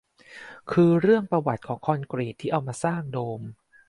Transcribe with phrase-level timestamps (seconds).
[0.71, 3.41] คือเรื่องประวัติของคอนกรีตที่เอามาสร้างโดม